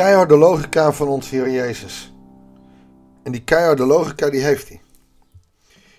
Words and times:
keiharde 0.00 0.36
logica 0.36 0.92
van 0.92 1.08
ons 1.08 1.30
Heer 1.30 1.50
Jezus. 1.50 2.14
En 3.22 3.32
die 3.32 3.44
keiharde 3.44 3.84
logica 3.84 4.30
die 4.30 4.42
heeft 4.42 4.68
hij. 4.68 4.80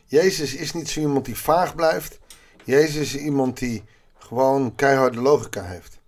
Jezus 0.06 0.56
is 0.56 0.74
niet 0.74 0.90
zo 0.90 1.00
iemand 1.00 1.26
die 1.26 1.38
vaag 1.38 1.76
blijft. 1.76 2.20
Jezus 2.64 2.96
is 2.96 3.16
iemand 3.16 3.58
die 3.58 3.84
gewoon 4.18 4.76
keiharde 4.76 5.22
logica 5.22 5.64
heeft. 5.64 6.00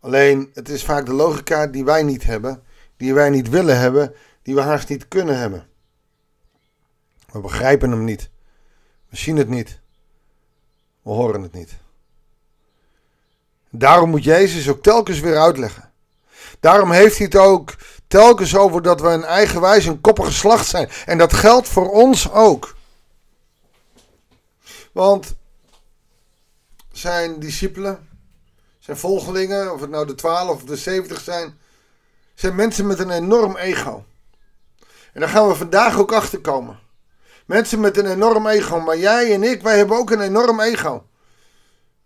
Alleen 0.00 0.50
het 0.54 0.68
is 0.68 0.84
vaak 0.84 1.06
de 1.06 1.12
logica 1.12 1.66
die 1.66 1.84
wij 1.84 2.02
niet 2.02 2.24
hebben, 2.24 2.62
die 2.96 3.14
wij 3.14 3.30
niet 3.30 3.48
willen 3.48 3.78
hebben, 3.78 4.14
die 4.42 4.54
we 4.54 4.60
haast 4.60 4.88
niet 4.88 5.08
kunnen 5.08 5.38
hebben. 5.38 5.66
We 7.32 7.40
begrijpen 7.40 7.90
hem 7.90 8.04
niet. 8.04 8.30
We 9.08 9.16
zien 9.16 9.36
het 9.36 9.48
niet. 9.48 9.80
We 11.02 11.10
horen 11.10 11.42
het 11.42 11.52
niet. 11.52 11.76
Daarom 13.70 14.10
moet 14.10 14.24
Jezus 14.24 14.68
ook 14.68 14.82
telkens 14.82 15.20
weer 15.20 15.38
uitleggen. 15.38 15.89
Daarom 16.60 16.90
heeft 16.90 17.16
hij 17.16 17.26
het 17.26 17.36
ook 17.36 17.74
telkens 18.06 18.56
over 18.56 18.82
dat 18.82 19.00
we 19.00 19.08
een 19.08 19.24
eigenwijs 19.24 19.84
een 19.84 20.00
koppige 20.00 20.32
slacht 20.32 20.66
zijn. 20.66 20.90
En 21.06 21.18
dat 21.18 21.32
geldt 21.32 21.68
voor 21.68 21.90
ons 21.90 22.30
ook. 22.32 22.74
Want 24.92 25.34
zijn 26.92 27.40
discipelen, 27.40 28.08
zijn 28.78 28.96
volgelingen, 28.96 29.72
of 29.72 29.80
het 29.80 29.90
nou 29.90 30.06
de 30.06 30.14
twaalf 30.14 30.54
of 30.54 30.64
de 30.64 30.76
zeventig 30.76 31.20
zijn, 31.20 31.58
zijn 32.34 32.54
mensen 32.54 32.86
met 32.86 32.98
een 32.98 33.10
enorm 33.10 33.56
ego. 33.56 34.04
En 35.12 35.20
daar 35.20 35.28
gaan 35.28 35.48
we 35.48 35.54
vandaag 35.54 35.98
ook 35.98 36.12
achter 36.12 36.40
komen. 36.40 36.78
Mensen 37.46 37.80
met 37.80 37.96
een 37.96 38.06
enorm 38.06 38.46
ego, 38.46 38.80
maar 38.80 38.98
jij 38.98 39.34
en 39.34 39.42
ik, 39.42 39.62
wij 39.62 39.76
hebben 39.76 39.96
ook 39.96 40.10
een 40.10 40.20
enorm 40.20 40.60
ego. 40.60 41.04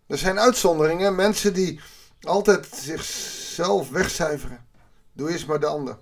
Er 0.06 0.18
zijn 0.18 0.38
uitzonderingen, 0.38 1.14
mensen 1.14 1.54
die 1.54 1.80
altijd 2.26 2.66
zichzelf 2.74 3.90
wegcijferen. 3.90 4.66
Doe 5.12 5.30
eens 5.30 5.44
maar 5.44 5.60
de 5.60 5.66
ander. 5.66 5.96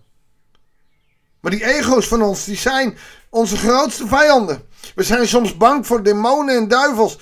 Maar 1.40 1.50
die 1.50 1.64
ego's 1.64 2.08
van 2.08 2.22
ons, 2.22 2.44
die 2.44 2.56
zijn 2.56 2.98
onze 3.30 3.56
grootste 3.56 4.06
vijanden. 4.06 4.68
We 4.94 5.02
zijn 5.02 5.28
soms 5.28 5.56
bang 5.56 5.86
voor 5.86 6.02
demonen 6.02 6.56
en 6.56 6.68
duivels. 6.68 7.18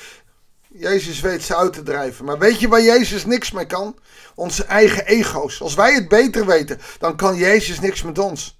Jezus 0.68 1.20
weet 1.20 1.42
ze 1.42 1.56
uit 1.56 1.72
te 1.72 1.82
drijven. 1.82 2.24
Maar 2.24 2.38
weet 2.38 2.60
je 2.60 2.68
waar 2.68 2.82
Jezus 2.82 3.24
niks 3.24 3.50
mee 3.50 3.66
kan? 3.66 3.98
Onze 4.34 4.64
eigen 4.64 5.06
ego's. 5.06 5.60
Als 5.60 5.74
wij 5.74 5.94
het 5.94 6.08
beter 6.08 6.46
weten, 6.46 6.80
dan 6.98 7.16
kan 7.16 7.36
Jezus 7.36 7.80
niks 7.80 8.02
met 8.02 8.18
ons. 8.18 8.58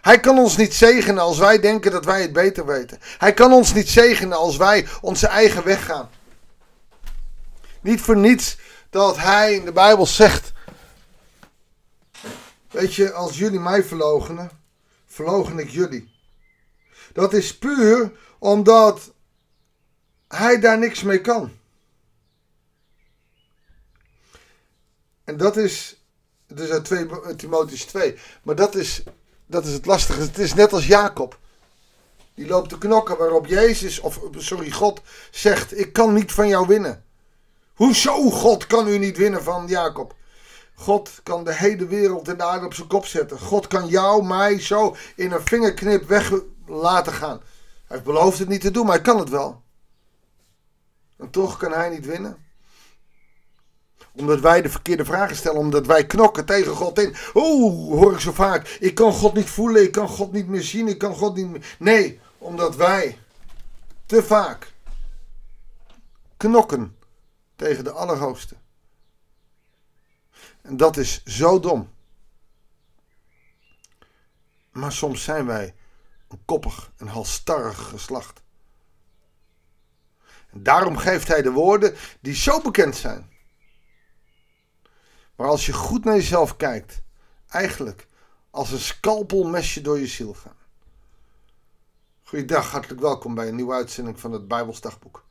Hij 0.00 0.20
kan 0.20 0.38
ons 0.38 0.56
niet 0.56 0.74
zegenen 0.74 1.22
als 1.22 1.38
wij 1.38 1.60
denken 1.60 1.90
dat 1.90 2.04
wij 2.04 2.22
het 2.22 2.32
beter 2.32 2.66
weten. 2.66 2.98
Hij 3.18 3.34
kan 3.34 3.52
ons 3.52 3.72
niet 3.72 3.88
zegenen 3.88 4.38
als 4.38 4.56
wij 4.56 4.86
onze 5.00 5.26
eigen 5.26 5.64
weg 5.64 5.84
gaan. 5.84 6.10
Niet 7.80 8.00
voor 8.00 8.16
niets 8.16 8.56
dat 8.92 9.16
hij 9.16 9.54
in 9.54 9.64
de 9.64 9.72
Bijbel 9.72 10.06
zegt. 10.06 10.52
Weet 12.70 12.94
je, 12.94 13.12
als 13.12 13.38
jullie 13.38 13.60
mij 13.60 13.84
verlogenen, 13.84 14.50
verlogen 15.06 15.58
ik 15.58 15.70
jullie. 15.70 16.14
Dat 17.12 17.32
is 17.32 17.58
puur 17.58 18.12
omdat 18.38 19.12
hij 20.28 20.60
daar 20.60 20.78
niks 20.78 21.02
mee 21.02 21.20
kan. 21.20 21.52
En 25.24 25.36
dat 25.36 25.56
is, 25.56 26.02
het 26.46 26.60
is 26.60 26.70
uit 26.70 26.84
2, 26.84 27.36
Timotheus 27.36 27.84
2, 27.84 28.18
maar 28.42 28.56
dat 28.56 28.74
is, 28.74 29.02
dat 29.46 29.64
is 29.64 29.72
het 29.72 29.86
lastige. 29.86 30.20
Het 30.20 30.38
is 30.38 30.54
net 30.54 30.72
als 30.72 30.86
Jacob. 30.86 31.38
Die 32.34 32.46
loopt 32.46 32.68
te 32.68 32.78
knokken 32.78 33.18
waarop 33.18 33.46
Jezus, 33.46 34.00
of 34.00 34.20
sorry, 34.36 34.70
God 34.70 35.00
zegt, 35.30 35.78
ik 35.78 35.92
kan 35.92 36.14
niet 36.14 36.32
van 36.32 36.48
jou 36.48 36.66
winnen. 36.66 37.04
Hoezo 37.74 38.30
God 38.30 38.66
kan 38.66 38.88
u 38.88 38.98
niet 38.98 39.16
winnen 39.16 39.42
van 39.42 39.66
Jacob? 39.66 40.14
God 40.74 41.20
kan 41.22 41.44
de 41.44 41.54
hele 41.54 41.86
wereld 41.86 42.28
in 42.28 42.36
de 42.36 42.44
aarde 42.44 42.66
op 42.66 42.74
zijn 42.74 42.88
kop 42.88 43.06
zetten. 43.06 43.38
God 43.38 43.66
kan 43.66 43.86
jou, 43.86 44.24
mij 44.24 44.60
zo 44.60 44.96
in 45.16 45.32
een 45.32 45.42
vingerknip 45.42 46.08
weg 46.08 46.32
laten 46.66 47.12
gaan. 47.12 47.36
Hij 47.38 47.96
heeft 47.96 48.04
beloofd 48.04 48.38
het 48.38 48.48
niet 48.48 48.60
te 48.60 48.70
doen, 48.70 48.86
maar 48.86 48.94
hij 48.94 49.04
kan 49.04 49.18
het 49.18 49.28
wel. 49.28 49.62
En 51.18 51.30
toch 51.30 51.56
kan 51.56 51.72
hij 51.72 51.88
niet 51.88 52.06
winnen. 52.06 52.36
Omdat 54.12 54.40
wij 54.40 54.62
de 54.62 54.68
verkeerde 54.68 55.04
vragen 55.04 55.36
stellen, 55.36 55.58
omdat 55.58 55.86
wij 55.86 56.06
knokken 56.06 56.44
tegen 56.44 56.74
God 56.74 56.98
in. 56.98 57.14
Oeh, 57.34 58.00
hoor 58.00 58.12
ik 58.12 58.20
zo 58.20 58.32
vaak. 58.32 58.68
Ik 58.68 58.94
kan 58.94 59.12
God 59.12 59.34
niet 59.34 59.50
voelen, 59.50 59.82
ik 59.82 59.92
kan 59.92 60.08
God 60.08 60.32
niet 60.32 60.48
meer 60.48 60.62
zien, 60.62 60.88
ik 60.88 60.98
kan 60.98 61.14
God 61.14 61.36
niet 61.36 61.50
meer. 61.50 61.76
Nee, 61.78 62.20
omdat 62.38 62.76
wij 62.76 63.18
te 64.06 64.22
vaak 64.22 64.72
knokken 66.36 66.96
tegen 67.62 67.84
de 67.84 67.90
Allerhoogste. 67.90 68.56
En 70.62 70.76
dat 70.76 70.96
is 70.96 71.24
zo 71.24 71.60
dom. 71.60 71.90
Maar 74.70 74.92
soms 74.92 75.24
zijn 75.24 75.46
wij 75.46 75.74
een 76.28 76.44
koppig 76.44 76.92
en 76.96 77.06
halstarrig 77.06 77.88
geslacht. 77.88 78.42
En 80.50 80.62
daarom 80.62 80.96
geeft 80.96 81.28
hij 81.28 81.42
de 81.42 81.50
woorden 81.50 81.96
die 82.20 82.34
zo 82.34 82.60
bekend 82.60 82.96
zijn. 82.96 83.30
Maar 85.36 85.48
als 85.48 85.66
je 85.66 85.72
goed 85.72 86.04
naar 86.04 86.14
jezelf 86.14 86.56
kijkt, 86.56 87.02
eigenlijk 87.48 88.08
als 88.50 88.70
een 88.70 88.78
scalpelmesje 88.78 89.80
door 89.80 89.98
je 89.98 90.06
ziel 90.06 90.34
gaan. 90.34 90.56
Goeiedag, 92.22 92.70
hartelijk 92.70 93.00
welkom 93.00 93.34
bij 93.34 93.48
een 93.48 93.56
nieuwe 93.56 93.74
uitzending 93.74 94.20
van 94.20 94.32
het 94.32 94.48
Bijbelsdagboek. 94.48 95.24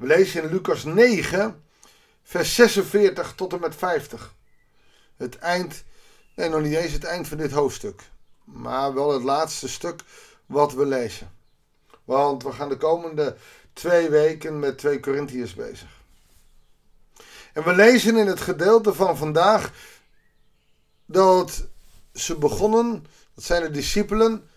We 0.00 0.06
lezen 0.06 0.42
in 0.42 0.50
Lucas 0.50 0.84
9, 0.84 1.62
vers 2.22 2.54
46 2.54 3.32
tot 3.34 3.52
en 3.52 3.60
met 3.60 3.74
50. 3.74 4.34
Het 5.16 5.38
eind, 5.38 5.84
nee 6.34 6.48
nog 6.48 6.60
niet 6.60 6.74
eens 6.74 6.92
het 6.92 7.04
eind 7.04 7.28
van 7.28 7.36
dit 7.36 7.50
hoofdstuk, 7.50 8.02
maar 8.44 8.94
wel 8.94 9.12
het 9.12 9.22
laatste 9.22 9.68
stuk 9.68 10.02
wat 10.46 10.72
we 10.72 10.86
lezen. 10.86 11.32
Want 12.04 12.42
we 12.42 12.52
gaan 12.52 12.68
de 12.68 12.76
komende 12.76 13.36
twee 13.72 14.08
weken 14.08 14.58
met 14.58 14.78
2 14.78 15.00
Corinthiërs 15.00 15.54
bezig. 15.54 15.88
En 17.52 17.64
we 17.64 17.74
lezen 17.74 18.16
in 18.16 18.26
het 18.26 18.40
gedeelte 18.40 18.94
van 18.94 19.16
vandaag 19.16 19.72
dat 21.06 21.66
ze 22.14 22.36
begonnen, 22.36 23.06
dat 23.34 23.44
zijn 23.44 23.62
de 23.62 23.70
discipelen, 23.70 24.48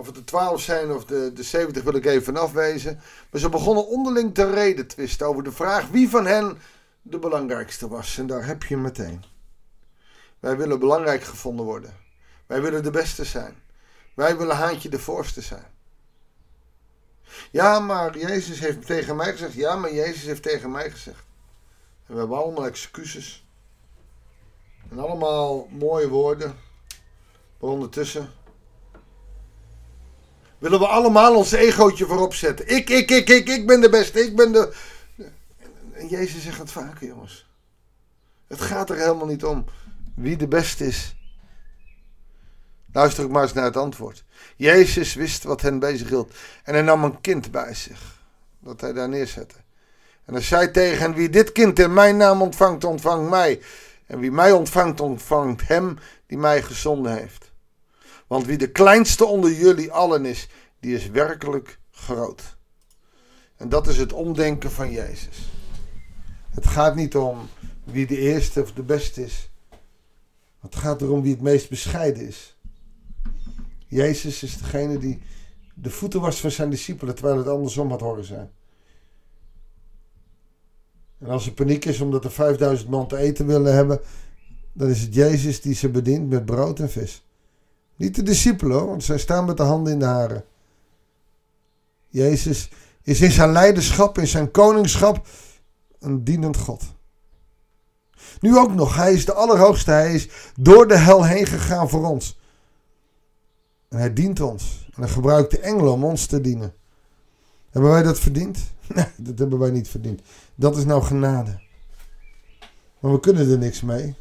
of 0.00 0.06
het 0.06 0.14
de 0.14 0.24
twaalf 0.24 0.60
zijn 0.60 0.90
of 0.90 1.04
de, 1.04 1.32
de 1.32 1.42
zeventig 1.42 1.82
wil 1.82 1.94
ik 1.94 2.04
even 2.04 2.36
afwezen. 2.36 3.00
Maar 3.30 3.40
ze 3.40 3.48
begonnen 3.48 3.86
onderling 3.86 4.34
te 4.34 4.50
reden 4.50 4.86
twisten 4.86 5.26
over 5.26 5.42
de 5.42 5.52
vraag 5.52 5.88
wie 5.88 6.08
van 6.08 6.26
hen 6.26 6.58
de 7.02 7.18
belangrijkste 7.18 7.88
was. 7.88 8.18
En 8.18 8.26
daar 8.26 8.46
heb 8.46 8.62
je 8.62 8.76
meteen. 8.76 9.24
Wij 10.38 10.56
willen 10.56 10.78
belangrijk 10.78 11.22
gevonden 11.22 11.64
worden. 11.64 11.96
Wij 12.46 12.62
willen 12.62 12.82
de 12.82 12.90
beste 12.90 13.24
zijn. 13.24 13.54
Wij 14.14 14.36
willen 14.36 14.56
haantje 14.56 14.88
de 14.88 14.98
voorste 14.98 15.40
zijn. 15.40 15.66
Ja, 17.50 17.80
maar 17.80 18.18
Jezus 18.18 18.58
heeft 18.58 18.86
tegen 18.86 19.16
mij 19.16 19.32
gezegd. 19.32 19.52
Ja, 19.52 19.76
maar 19.76 19.94
Jezus 19.94 20.22
heeft 20.22 20.42
tegen 20.42 20.70
mij 20.70 20.90
gezegd. 20.90 21.24
En 22.06 22.14
we 22.14 22.18
hebben 22.18 22.38
allemaal 22.38 22.66
excuses. 22.66 23.46
En 24.90 24.98
allemaal 24.98 25.68
mooie 25.70 26.08
woorden. 26.08 26.58
Maar 27.58 27.70
ondertussen 27.70 28.30
willen 30.60 30.78
we 30.78 30.86
allemaal 30.86 31.36
ons 31.36 31.52
egootje 31.52 32.06
voorop 32.06 32.34
zetten. 32.34 32.68
Ik, 32.68 32.90
ik, 32.90 33.10
ik, 33.10 33.28
ik, 33.28 33.48
ik 33.48 33.66
ben 33.66 33.80
de 33.80 33.88
beste. 33.88 34.20
Ik 34.20 34.36
ben 34.36 34.52
de. 34.52 34.74
En 35.92 36.08
Jezus 36.08 36.42
zegt 36.42 36.58
het 36.58 36.72
vaker, 36.72 37.06
jongens. 37.06 37.48
Het 38.46 38.60
gaat 38.60 38.90
er 38.90 38.96
helemaal 38.96 39.26
niet 39.26 39.44
om 39.44 39.64
wie 40.14 40.36
de 40.36 40.48
beste 40.48 40.86
is. 40.86 41.14
Luister 42.92 43.24
ik 43.24 43.30
maar 43.30 43.42
eens 43.42 43.52
naar 43.52 43.64
het 43.64 43.76
antwoord. 43.76 44.24
Jezus 44.56 45.14
wist 45.14 45.42
wat 45.42 45.60
hen 45.60 45.78
bezig 45.78 46.08
hield. 46.08 46.34
En 46.64 46.74
hij 46.74 46.82
nam 46.82 47.04
een 47.04 47.20
kind 47.20 47.50
bij 47.50 47.74
zich. 47.74 48.18
Dat 48.58 48.80
hij 48.80 48.92
daar 48.92 49.08
neerzette. 49.08 49.54
En 50.24 50.34
hij 50.34 50.42
zei 50.42 50.70
tegen 50.70 50.98
hen: 50.98 51.14
Wie 51.14 51.30
dit 51.30 51.52
kind 51.52 51.78
in 51.78 51.92
mijn 51.92 52.16
naam 52.16 52.42
ontvangt, 52.42 52.84
ontvangt 52.84 53.30
mij. 53.30 53.60
En 54.06 54.18
wie 54.18 54.32
mij 54.32 54.52
ontvangt, 54.52 55.00
ontvangt 55.00 55.68
hem 55.68 55.98
die 56.26 56.38
mij 56.38 56.62
gezonden 56.62 57.16
heeft. 57.16 57.49
Want 58.30 58.46
wie 58.46 58.58
de 58.58 58.70
kleinste 58.70 59.24
onder 59.24 59.52
jullie 59.52 59.92
allen 59.92 60.24
is, 60.24 60.48
die 60.80 60.94
is 60.94 61.08
werkelijk 61.08 61.78
groot. 61.90 62.56
En 63.56 63.68
dat 63.68 63.88
is 63.88 63.96
het 63.96 64.12
omdenken 64.12 64.70
van 64.70 64.90
Jezus. 64.90 65.50
Het 66.50 66.66
gaat 66.66 66.94
niet 66.94 67.16
om 67.16 67.38
wie 67.84 68.06
de 68.06 68.18
eerste 68.18 68.62
of 68.62 68.72
de 68.72 68.82
beste 68.82 69.24
is. 69.24 69.50
Het 70.60 70.76
gaat 70.76 71.02
erom 71.02 71.22
wie 71.22 71.32
het 71.32 71.40
meest 71.40 71.68
bescheiden 71.68 72.26
is. 72.26 72.58
Jezus 73.86 74.42
is 74.42 74.58
degene 74.58 74.98
die 74.98 75.22
de 75.74 75.90
voeten 75.90 76.20
was 76.20 76.40
van 76.40 76.50
zijn 76.50 76.70
discipelen, 76.70 77.14
terwijl 77.14 77.38
het 77.38 77.48
andersom 77.48 77.90
had 77.90 78.00
horen 78.00 78.24
zijn. 78.24 78.50
En 81.18 81.26
als 81.26 81.46
er 81.46 81.52
paniek 81.52 81.84
is 81.84 82.00
omdat 82.00 82.24
er 82.24 82.32
5000 82.32 82.90
man 82.90 83.08
te 83.08 83.16
eten 83.16 83.46
willen 83.46 83.74
hebben, 83.74 84.00
dan 84.72 84.88
is 84.88 85.00
het 85.00 85.14
Jezus 85.14 85.60
die 85.60 85.74
ze 85.74 85.88
bedient 85.88 86.28
met 86.28 86.44
brood 86.44 86.78
en 86.78 86.90
vis. 86.90 87.24
Niet 88.00 88.14
de 88.14 88.22
discipelen, 88.22 88.86
want 88.86 89.04
zij 89.04 89.18
staan 89.18 89.44
met 89.44 89.56
de 89.56 89.62
handen 89.62 89.92
in 89.92 89.98
de 89.98 90.04
haren. 90.04 90.44
Jezus 92.08 92.70
is 93.02 93.20
in 93.20 93.30
zijn 93.30 93.52
leiderschap, 93.52 94.18
in 94.18 94.26
zijn 94.26 94.50
koningschap, 94.50 95.26
een 95.98 96.24
dienend 96.24 96.56
God. 96.56 96.82
Nu 98.40 98.58
ook 98.58 98.74
nog. 98.74 98.96
Hij 98.96 99.12
is 99.12 99.24
de 99.24 99.32
Allerhoogste. 99.32 99.90
Hij 99.90 100.14
is 100.14 100.28
door 100.58 100.88
de 100.88 100.96
hel 100.96 101.24
heen 101.24 101.46
gegaan 101.46 101.88
voor 101.88 102.06
ons. 102.06 102.38
En 103.88 103.98
hij 103.98 104.12
dient 104.12 104.40
ons. 104.40 104.88
En 104.94 105.02
hij 105.02 105.10
gebruikt 105.10 105.50
de 105.50 105.58
engelen 105.58 105.92
om 105.92 106.04
ons 106.04 106.26
te 106.26 106.40
dienen. 106.40 106.74
Hebben 107.70 107.90
wij 107.90 108.02
dat 108.02 108.18
verdiend? 108.18 108.58
Nee, 108.94 109.06
dat 109.16 109.38
hebben 109.38 109.58
wij 109.58 109.70
niet 109.70 109.88
verdiend. 109.88 110.20
Dat 110.54 110.76
is 110.76 110.84
nou 110.84 111.02
genade. 111.02 111.60
Maar 113.00 113.12
we 113.12 113.20
kunnen 113.20 113.50
er 113.50 113.58
niks 113.58 113.80
mee. 113.80 114.16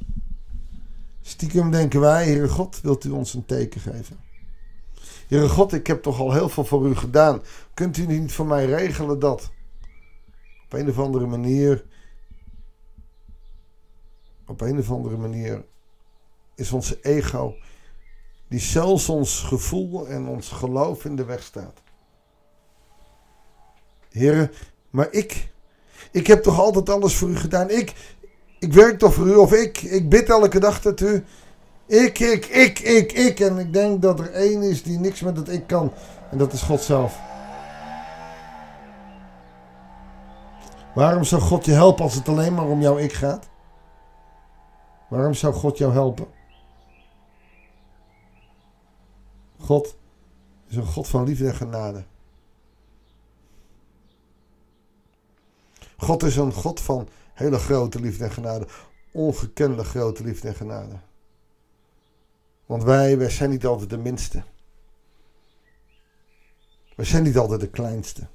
Stiekem 1.21 1.71
denken 1.71 1.99
wij, 1.99 2.25
Heere 2.25 2.49
God, 2.49 2.81
wilt 2.81 3.03
u 3.03 3.09
ons 3.09 3.33
een 3.33 3.45
teken 3.45 3.81
geven? 3.81 4.19
Heere 5.27 5.49
God, 5.49 5.73
ik 5.73 5.87
heb 5.87 6.01
toch 6.01 6.19
al 6.19 6.33
heel 6.33 6.49
veel 6.49 6.65
voor 6.65 6.87
u 6.87 6.95
gedaan. 6.95 7.41
Kunt 7.73 7.97
u 7.97 8.05
niet 8.05 8.31
voor 8.31 8.45
mij 8.45 8.65
regelen 8.65 9.19
dat? 9.19 9.51
Op 10.65 10.73
een 10.73 10.89
of 10.89 10.99
andere 10.99 11.25
manier. 11.25 11.85
Op 14.45 14.61
een 14.61 14.79
of 14.79 14.91
andere 14.91 15.17
manier 15.17 15.65
is 16.55 16.71
onze 16.71 16.99
ego, 17.01 17.55
die 18.47 18.59
zelfs 18.59 19.09
ons 19.09 19.39
gevoel 19.39 20.07
en 20.07 20.27
ons 20.27 20.49
geloof 20.49 21.05
in 21.05 21.15
de 21.15 21.25
weg 21.25 21.43
staat. 21.43 21.81
Heren, 24.09 24.51
maar 24.89 25.11
ik, 25.11 25.51
ik 26.11 26.27
heb 26.27 26.43
toch 26.43 26.59
altijd 26.59 26.89
alles 26.89 27.15
voor 27.15 27.29
u 27.29 27.35
gedaan. 27.35 27.69
Ik, 27.69 28.17
ik 28.59 28.73
werk 28.73 28.99
toch 28.99 29.13
voor 29.13 29.27
u 29.27 29.35
of 29.35 29.51
ik, 29.53 29.81
ik 29.81 30.09
bid 30.09 30.29
elke 30.29 30.59
dag 30.59 30.81
dat 30.81 30.99
u. 30.99 31.25
Ik, 31.85 32.19
ik, 32.19 32.45
ik, 32.45 32.79
ik, 32.79 33.11
ik. 33.11 33.39
En 33.39 33.57
ik 33.57 33.73
denk 33.73 34.01
dat 34.01 34.19
er 34.19 34.31
één 34.31 34.61
is 34.61 34.83
die 34.83 34.99
niks 34.99 35.21
met 35.21 35.37
het 35.37 35.49
ik 35.49 35.67
kan. 35.67 35.91
En 36.31 36.37
dat 36.37 36.53
is 36.53 36.61
God 36.61 36.81
zelf. 36.81 37.19
Waarom 40.93 41.23
zou 41.23 41.41
God 41.41 41.65
je 41.65 41.71
helpen 41.71 42.03
als 42.03 42.15
het 42.15 42.27
alleen 42.27 42.53
maar 42.53 42.65
om 42.65 42.81
jouw 42.81 42.97
ik 42.97 43.13
gaat? 43.13 43.49
Waarom 45.09 45.33
zou 45.33 45.53
God 45.53 45.77
jou 45.77 45.93
helpen? 45.93 46.27
God 49.59 49.95
is 50.67 50.75
een 50.75 50.85
God 50.85 51.07
van 51.07 51.23
liefde 51.23 51.47
en 51.47 51.55
genade. 51.55 52.03
God 55.99 56.23
is 56.23 56.35
een 56.35 56.53
God 56.53 56.79
van 56.79 57.07
hele 57.33 57.57
grote 57.57 57.99
liefde 57.99 58.23
en 58.23 58.31
genade. 58.31 58.67
Ongekende 59.11 59.83
grote 59.83 60.23
liefde 60.23 60.47
en 60.47 60.55
genade. 60.55 60.95
Want 62.65 62.83
wij, 62.83 63.17
wij 63.17 63.29
zijn 63.29 63.49
niet 63.49 63.65
altijd 63.65 63.89
de 63.89 63.97
minste. 63.97 64.43
We 66.95 67.03
zijn 67.03 67.23
niet 67.23 67.37
altijd 67.37 67.59
de 67.59 67.69
kleinste. 67.69 68.27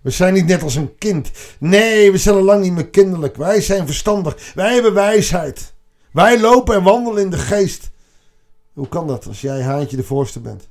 We 0.00 0.10
zijn 0.10 0.34
niet 0.34 0.46
net 0.46 0.62
als 0.62 0.74
een 0.74 0.98
kind. 0.98 1.30
Nee, 1.58 2.12
we 2.12 2.18
zijn 2.18 2.34
al 2.34 2.42
lang 2.42 2.62
niet 2.62 2.72
meer 2.72 2.88
kinderlijk. 2.88 3.36
Wij 3.36 3.60
zijn 3.60 3.86
verstandig. 3.86 4.52
Wij 4.54 4.74
hebben 4.74 4.94
wijsheid. 4.94 5.72
Wij 6.12 6.40
lopen 6.40 6.74
en 6.74 6.82
wandelen 6.82 7.22
in 7.22 7.30
de 7.30 7.38
geest. 7.38 7.90
Hoe 8.72 8.88
kan 8.88 9.06
dat 9.06 9.26
als 9.26 9.40
jij 9.40 9.62
haantje 9.62 9.96
de 9.96 10.04
voorste 10.04 10.40
bent? 10.40 10.68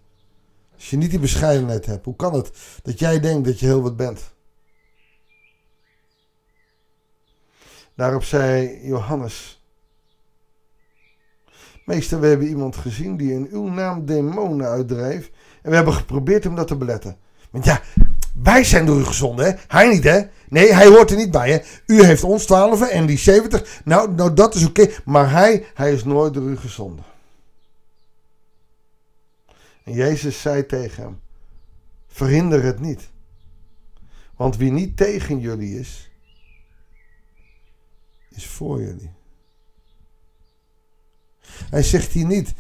Als 0.76 0.90
je 0.90 0.98
niet 0.98 1.10
die 1.10 1.20
bescheidenheid 1.20 1.86
hebt. 1.86 2.06
Hoe 2.06 2.16
kan 2.16 2.34
het 2.34 2.52
dat 2.84 3.00
jij 3.00 3.20
denkt 3.20 3.46
dat 3.48 3.60
je 3.60 3.66
heel 3.66 3.82
wat 3.82 3.96
bent? 3.96 4.34
Daarop 7.96 8.24
zei 8.24 8.80
Johannes: 8.84 9.64
Meester, 11.86 12.20
we 12.20 12.28
hebben 12.28 12.48
iemand 12.48 12.76
gezien 12.76 13.18
die 13.18 13.32
in 13.32 13.48
uw 13.52 13.70
naam 13.70 14.06
demonen 14.06 14.68
uitdreef. 14.68 15.32
En 15.62 15.70
we 15.70 15.76
hebben 15.76 15.94
geprobeerd 15.94 16.44
hem 16.44 16.56
dat 16.56 16.68
te 16.68 16.78
beletten. 16.78 17.18
Want 17.52 17.66
ja, 17.66 17.82
wij 18.34 18.64
zijn 18.64 18.86
door 18.86 19.00
u 19.00 19.04
gezonden, 19.04 19.46
hè? 19.46 19.52
Hij 19.68 19.90
niet, 19.90 20.04
hè? 20.04 20.22
Nee, 20.50 20.74
hij 20.74 20.88
hoort 20.88 21.12
er 21.12 21.18
niet 21.18 21.32
bij, 21.32 21.52
hè? 21.52 21.60
U 21.86 22.04
heeft 22.04 22.24
ons 22.24 22.46
twaalf 22.46 22.90
en 22.90 23.06
die 23.06 23.18
zeventig. 23.18 23.82
Nou, 23.86 24.12
nou, 24.12 24.34
dat 24.34 24.56
is 24.56 24.66
oké. 24.66 24.90
Maar 25.06 25.32
hij, 25.32 25.66
hij 25.74 25.94
is 25.94 26.04
nooit 26.04 26.34
door 26.34 26.50
u 26.50 26.58
gezonden. 26.58 27.06
En 29.84 29.94
Jezus 29.94 30.42
zei 30.42 30.66
tegen 30.66 31.04
hem: 31.04 31.20
Verhinder 32.08 32.64
het 32.64 32.80
niet. 32.80 33.10
Want 34.36 34.58
wie 34.58 34.72
niet 34.72 34.98
tegen 34.98 35.40
jullie 35.40 35.80
is, 35.80 36.12
is 38.36 38.48
voor 38.48 38.82
jullie. 38.82 39.12
Hij 41.70 41.84
zegt 41.84 42.12
hier 42.12 42.26
niet: 42.26 42.54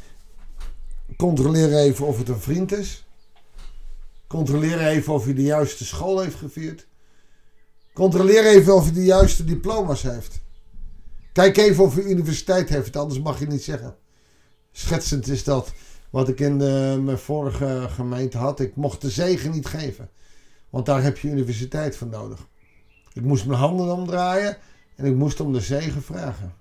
controleer 1.17 1.77
even 1.77 2.05
of 2.05 2.17
het 2.17 2.29
een 2.29 2.41
vriend 2.41 2.71
is. 2.71 3.05
Controleer 4.27 4.79
even 4.79 5.13
of 5.13 5.23
hij 5.23 5.33
de 5.33 5.43
juiste 5.43 5.85
school 5.85 6.19
heeft 6.19 6.35
gevierd. 6.35 6.87
Controleer 7.93 8.45
even 8.45 8.75
of 8.75 8.83
hij 8.83 8.93
de 8.93 9.03
juiste 9.03 9.43
diploma's 9.43 10.01
heeft. 10.01 10.41
Kijk 11.31 11.57
even 11.57 11.83
of 11.83 11.95
hij 11.95 12.03
universiteit 12.03 12.69
heeft, 12.69 12.95
anders 12.95 13.19
mag 13.19 13.39
je 13.39 13.47
niet 13.47 13.63
zeggen. 13.63 13.95
Schetsend 14.71 15.27
is 15.27 15.43
dat 15.43 15.73
wat 16.09 16.29
ik 16.29 16.39
in 16.39 16.59
de, 16.59 16.99
mijn 17.03 17.17
vorige 17.17 17.87
gemeente 17.89 18.37
had. 18.37 18.59
Ik 18.59 18.75
mocht 18.75 19.01
de 19.01 19.09
zegen 19.09 19.51
niet 19.51 19.65
geven, 19.65 20.09
want 20.69 20.85
daar 20.85 21.03
heb 21.03 21.17
je 21.17 21.29
universiteit 21.29 21.95
voor 21.97 22.07
nodig. 22.07 22.47
Ik 23.13 23.21
moest 23.21 23.45
mijn 23.45 23.59
handen 23.59 23.93
omdraaien 23.93 24.57
en 24.95 25.05
ik 25.05 25.15
moest 25.15 25.39
om 25.39 25.53
de 25.53 25.59
zegen 25.59 26.01
vragen. 26.01 26.53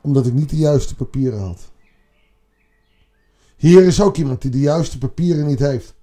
Omdat 0.00 0.26
ik 0.26 0.32
niet 0.32 0.50
de 0.50 0.56
juiste 0.56 0.94
papieren 0.94 1.40
had. 1.40 1.70
Hier 3.56 3.82
is 3.82 4.00
ook 4.00 4.16
iemand 4.16 4.42
die 4.42 4.50
de 4.50 4.60
juiste 4.60 4.98
papieren 4.98 5.46
niet 5.46 5.58
heeft. 5.58 5.94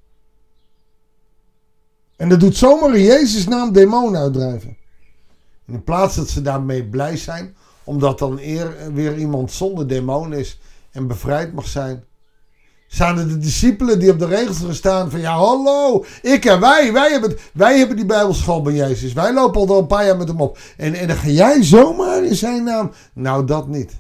En 2.16 2.30
dat 2.30 2.40
doet 2.40 2.56
zomaar 2.56 2.96
in 2.96 3.04
Jezus' 3.04 3.48
naam 3.48 3.72
demonen 3.72 4.22
uitdrijven. 4.22 4.78
En 5.66 5.74
in 5.74 5.84
plaats 5.84 6.16
dat 6.16 6.30
ze 6.30 6.42
daarmee 6.42 6.86
blij 6.86 7.18
zijn, 7.18 7.56
omdat 7.84 8.20
dan 8.20 8.40
eer 8.40 8.94
weer 8.94 9.18
iemand 9.18 9.52
zonder 9.52 9.88
demonen 9.88 10.40
is 10.40 10.60
en 10.92 11.08
bevrijd 11.08 11.54
mag 11.54 11.68
zijn, 11.68 12.04
zijn 12.90 13.18
er 13.18 13.28
de 13.28 13.38
discipelen 13.38 14.00
die 14.00 14.12
op 14.12 14.20
de 14.20 14.26
regels 14.26 14.58
gaan 14.58 14.74
staan 14.74 15.12
van 15.12 15.20
ja, 15.20 15.36
hallo, 15.36 16.06
ik 16.22 16.46
en 16.46 16.60
wij, 16.60 16.94
wij 16.94 17.12
hebben, 17.12 17.38
wij 17.54 17.78
hebben 17.78 17.96
die 17.96 18.06
bijbelschool 18.06 18.62
bij 18.62 18.74
Jezus. 18.74 19.14
Wij 19.14 19.34
lopen 19.34 19.68
al 19.68 19.80
een 19.80 19.88
paar 19.88 20.06
jaar 20.06 20.18
met 20.18 20.28
hem 20.28 20.42
op. 20.42 20.58
En, 20.78 20.94
en 20.94 21.08
dan 21.08 21.18
ga 21.18 21.28
jij 21.28 21.64
zomaar 21.64 22.24
in 22.24 22.36
zijn 22.36 22.64
naam. 22.64 22.92
Nou, 23.14 23.46
dat 23.46 23.68
niet. 23.68 23.98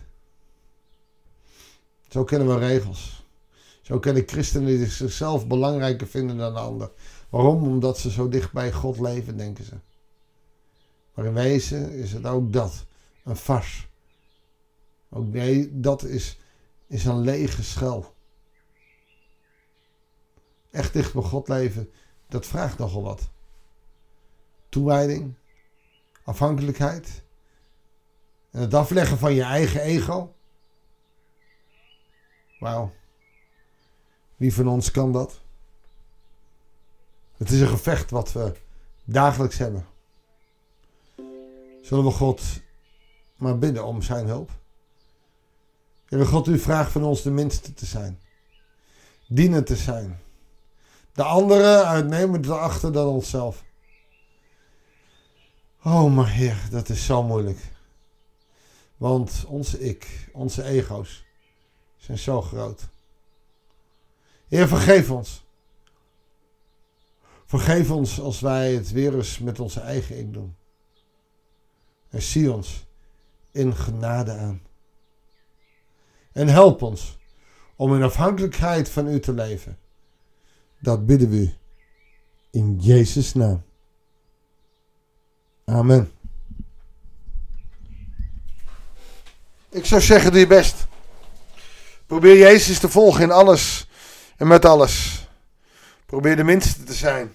Zo 2.07 2.23
kennen 2.23 2.47
we 2.47 2.57
regels. 2.57 3.25
Zo 3.81 3.99
kennen 3.99 4.23
christenen 4.25 4.67
die 4.67 4.87
zichzelf 4.87 5.47
belangrijker 5.47 6.07
vinden 6.07 6.37
dan 6.37 6.53
de 6.53 6.59
ander. 6.59 6.91
Waarom? 7.29 7.63
Omdat 7.63 7.97
ze 7.97 8.11
zo 8.11 8.29
dicht 8.29 8.51
bij 8.51 8.71
God 8.71 8.99
leven, 8.99 9.37
denken 9.37 9.65
ze. 9.65 9.73
Maar 11.13 11.25
in 11.25 11.33
wezen 11.33 11.91
is 11.91 12.13
het 12.13 12.25
ook 12.25 12.53
dat. 12.53 12.85
Een 13.23 13.35
vars. 13.35 13.87
Ook 15.09 15.33
nee, 15.33 15.69
dat 15.79 16.03
is, 16.03 16.37
is 16.87 17.05
een 17.05 17.21
lege 17.21 17.63
schel 17.63 18.17
echt 20.71 20.93
dicht 20.93 21.13
bij 21.13 21.23
God 21.23 21.47
leven, 21.47 21.91
dat 22.27 22.45
vraagt 22.45 22.77
nogal 22.77 23.03
wat. 23.03 23.29
Toewijding, 24.69 25.33
afhankelijkheid 26.23 27.23
en 28.51 28.61
het 28.61 28.73
afleggen 28.73 29.17
van 29.17 29.33
je 29.33 29.43
eigen 29.43 29.81
ego. 29.81 30.33
Wauw. 32.59 32.93
Wie 34.35 34.53
van 34.53 34.67
ons 34.67 34.91
kan 34.91 35.11
dat? 35.11 35.41
Het 37.37 37.49
is 37.49 37.59
een 37.61 37.67
gevecht 37.67 38.09
wat 38.09 38.31
we 38.31 38.53
dagelijks 39.03 39.57
hebben. 39.57 39.85
Zullen 41.81 42.05
we 42.05 42.11
God 42.11 42.41
maar 43.35 43.57
bidden 43.57 43.85
om 43.85 44.01
zijn 44.01 44.27
hulp? 44.27 44.51
Heer 46.05 46.25
God, 46.25 46.47
u 46.47 46.59
vraagt 46.59 46.91
van 46.91 47.03
ons 47.03 47.21
de 47.21 47.31
minste 47.31 47.73
te 47.73 47.85
zijn. 47.85 48.19
Dienen 49.27 49.65
te 49.65 49.75
zijn 49.75 50.19
de 51.13 51.23
anderen 51.23 51.85
uitnemend 51.85 52.49
achter 52.49 52.93
dan 52.93 53.07
onszelf. 53.07 53.63
Oh, 55.83 56.15
maar 56.15 56.29
Heer, 56.29 56.67
dat 56.71 56.89
is 56.89 57.05
zo 57.05 57.23
moeilijk. 57.23 57.59
Want 58.97 59.45
onze 59.47 59.79
ik, 59.79 60.29
onze 60.33 60.63
ego's, 60.63 61.25
zijn 61.97 62.17
zo 62.17 62.41
groot. 62.41 62.89
Heer, 64.47 64.67
vergeef 64.67 65.11
ons. 65.11 65.47
Vergeef 67.45 67.91
ons 67.91 68.19
als 68.19 68.39
wij 68.39 68.73
het 68.73 68.91
weer 68.91 69.15
eens 69.15 69.39
met 69.39 69.59
onze 69.59 69.79
eigen 69.79 70.17
ik 70.17 70.33
doen. 70.33 70.55
En 72.09 72.21
zie 72.21 72.51
ons 72.53 72.85
in 73.51 73.75
genade 73.75 74.31
aan. 74.31 74.61
En 76.31 76.47
help 76.47 76.81
ons 76.81 77.17
om 77.75 77.95
in 77.95 78.03
afhankelijkheid 78.03 78.89
van 78.89 79.07
u 79.07 79.19
te 79.19 79.33
leven 79.33 79.77
dat 80.79 81.05
bidden 81.05 81.29
we 81.29 81.53
in 82.51 82.77
Jezus' 82.79 83.33
naam. 83.33 83.63
Amen. 85.65 86.11
Ik 89.69 89.85
zou 89.85 90.01
zeggen, 90.01 90.31
doe 90.31 90.39
je 90.39 90.47
best. 90.47 90.87
Probeer 92.05 92.37
Jezus 92.37 92.79
te 92.79 92.89
volgen 92.89 93.23
in 93.23 93.31
alles 93.31 93.89
en 94.37 94.47
met 94.47 94.65
alles. 94.65 95.27
Probeer 96.05 96.35
de 96.35 96.43
minste 96.43 96.83
te 96.83 96.93
zijn. 96.93 97.31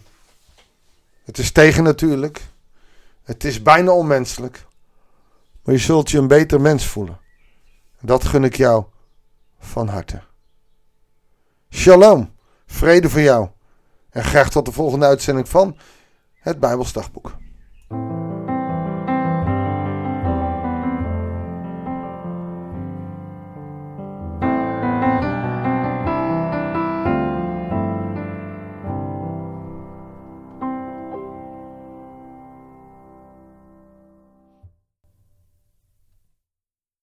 Het 1.24 1.38
is 1.38 1.50
tegen 1.50 1.82
natuurlijk. 1.82 2.42
Het 3.22 3.44
is 3.44 3.62
bijna 3.62 3.90
onmenselijk. 3.90 4.66
Maar 5.62 5.74
je 5.74 5.80
zult 5.80 6.10
je 6.10 6.18
een 6.18 6.28
beter 6.28 6.60
mens 6.60 6.86
voelen. 6.86 7.20
Dat 8.00 8.24
gun 8.24 8.44
ik 8.44 8.56
jou 8.56 8.84
van 9.58 9.88
harte. 9.88 10.22
Shalom, 11.70 12.33
vrede 12.66 13.10
voor 13.10 13.20
jou. 13.20 13.48
En 14.10 14.24
graag 14.24 14.50
tot 14.50 14.64
de 14.64 14.72
volgende 14.72 15.06
uitzending 15.06 15.48
van 15.48 15.76
het 16.34 16.60
Bijbelsdagboek. 16.60 17.36